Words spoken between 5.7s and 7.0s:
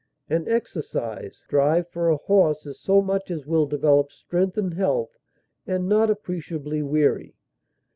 not appreciably